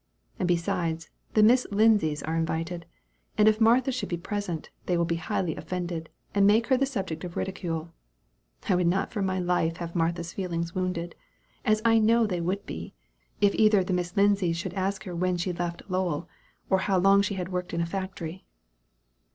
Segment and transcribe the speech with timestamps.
[0.39, 2.87] And besides, the Miss Lindsays are invited,
[3.37, 6.87] and if Martha should be present, they will be highly offended, and make her the
[6.87, 7.93] subject of ridicule.
[8.67, 11.13] I would not for my life have Martha's feelings wounded,
[11.63, 12.95] as I know they would be,
[13.41, 16.27] if either of the Miss Lindsays should ask her when she left Lowell,
[16.67, 18.47] or how long she had worked in a factory."